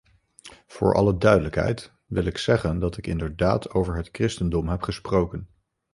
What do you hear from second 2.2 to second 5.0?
ik zeggen dat ik inderdaad over het christendom heb